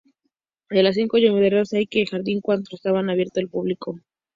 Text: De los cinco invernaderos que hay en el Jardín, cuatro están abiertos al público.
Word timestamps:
De 0.71 0.81
los 0.81 0.95
cinco 0.95 1.19
invernaderos 1.19 1.69
que 1.69 1.77
hay 1.77 1.83
en 1.91 2.01
el 2.01 2.09
Jardín, 2.09 2.41
cuatro 2.41 2.75
están 2.75 3.07
abiertos 3.11 3.37
al 3.43 3.49
público. 3.49 3.99